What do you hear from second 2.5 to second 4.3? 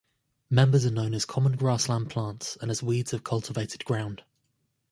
and as weeds of cultivated ground.